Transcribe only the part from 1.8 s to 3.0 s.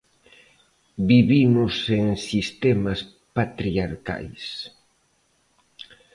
en sistemas